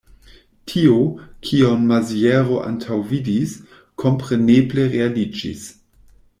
Tio, 0.69 0.95
kion 1.49 1.83
Maziero 1.91 2.57
antaŭvidis, 2.71 3.55
kompreneble 4.05 4.91
realiĝis. 4.99 5.71